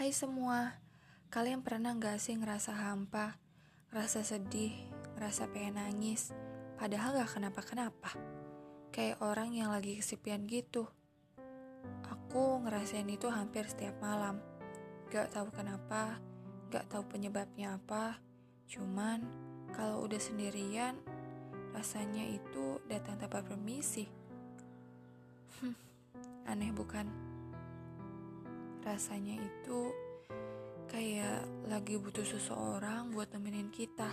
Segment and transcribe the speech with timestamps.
[0.00, 0.80] Hai semua,
[1.28, 3.36] kalian pernah gak sih ngerasa hampa,
[3.92, 4.72] ngerasa sedih,
[5.12, 6.32] ngerasa pengen nangis,
[6.80, 8.16] padahal gak kenapa-kenapa?
[8.96, 10.88] Kayak orang yang lagi kesepian gitu.
[12.08, 14.40] Aku ngerasain itu hampir setiap malam.
[15.12, 16.16] Gak tahu kenapa,
[16.72, 18.24] gak tahu penyebabnya apa,
[18.72, 19.20] cuman
[19.76, 20.96] kalau udah sendirian,
[21.76, 24.08] rasanya itu datang tanpa permisi.
[25.60, 25.76] Hmm,
[26.56, 27.04] aneh bukan?
[28.80, 29.92] Rasanya itu
[30.90, 34.10] kayak lagi butuh seseorang buat nemenin kita.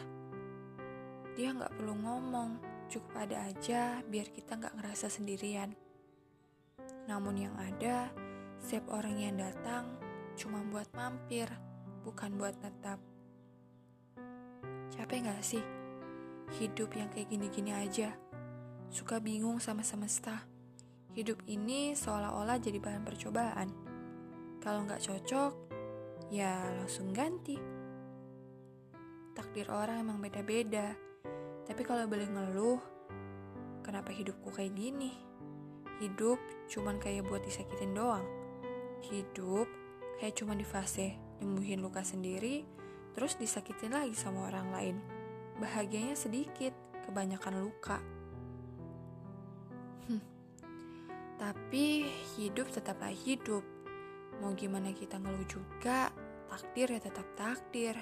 [1.34, 5.74] Dia nggak perlu ngomong, cukup ada aja biar kita nggak ngerasa sendirian.
[7.10, 8.12] Namun yang ada,
[8.62, 9.98] setiap orang yang datang
[10.38, 11.50] cuma buat mampir,
[12.06, 13.02] bukan buat tetap.
[14.94, 15.64] Capek nggak sih?
[16.62, 18.14] Hidup yang kayak gini-gini aja.
[18.94, 20.46] Suka bingung sama semesta.
[21.18, 23.88] Hidup ini seolah-olah jadi bahan percobaan
[24.68, 25.54] kalau nggak cocok,
[26.28, 27.56] ya langsung ganti.
[29.32, 30.92] Takdir orang emang beda-beda.
[31.64, 32.76] Tapi kalau boleh ngeluh,
[33.80, 35.16] kenapa hidupku kayak gini?
[36.04, 36.36] Hidup
[36.68, 38.28] cuman kayak buat disakitin doang.
[39.08, 39.72] Hidup
[40.20, 42.68] kayak cuma di fase nyembuhin luka sendiri,
[43.16, 44.96] terus disakitin lagi sama orang lain.
[45.64, 46.76] Bahagianya sedikit,
[47.08, 48.04] kebanyakan luka.
[50.12, 50.24] Hmm.
[51.40, 52.04] Tapi
[52.36, 53.77] hidup tetaplah hidup
[54.42, 56.14] Mau gimana kita ngeluh juga,
[56.48, 57.98] takdir ya tetap takdir.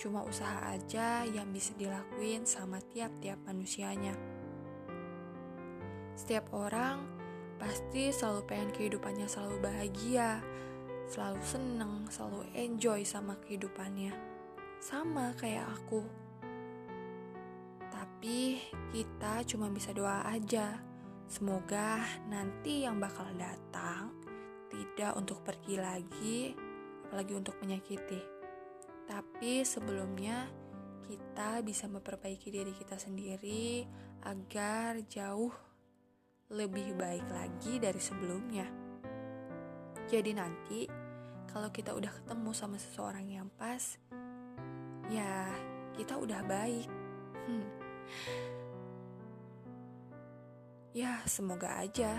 [0.00, 4.16] Cuma usaha aja yang bisa dilakuin sama tiap-tiap manusianya.
[6.16, 7.04] Setiap orang
[7.60, 10.40] pasti selalu pengen kehidupannya selalu bahagia,
[11.08, 14.12] selalu seneng, selalu enjoy sama kehidupannya.
[14.80, 16.00] Sama kayak aku.
[17.92, 18.60] Tapi
[18.92, 20.80] kita cuma bisa doa aja.
[21.30, 24.19] Semoga nanti yang bakal datang
[24.70, 26.54] tidak untuk pergi lagi,
[27.06, 28.22] apalagi untuk menyakiti.
[29.10, 30.46] Tapi sebelumnya
[31.10, 33.82] kita bisa memperbaiki diri kita sendiri
[34.22, 35.50] agar jauh
[36.54, 38.66] lebih baik lagi dari sebelumnya.
[40.06, 40.86] Jadi nanti
[41.50, 43.98] kalau kita udah ketemu sama seseorang yang pas,
[45.10, 45.50] ya
[45.98, 46.86] kita udah baik.
[47.46, 47.68] Hmm.
[50.90, 52.18] Ya, semoga aja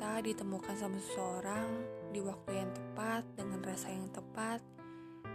[0.00, 1.68] kita ditemukan sama seseorang
[2.08, 4.64] di waktu yang tepat dengan rasa yang tepat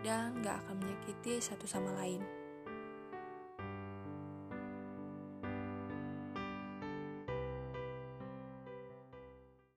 [0.01, 2.25] dan gak akan menyakiti satu sama lain.